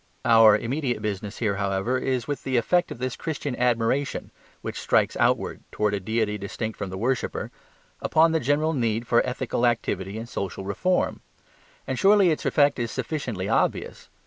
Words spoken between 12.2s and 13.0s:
its effect is